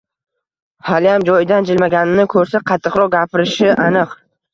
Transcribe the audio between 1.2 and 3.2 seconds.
joyidan jilmaganini koʻrsa, qattiqroq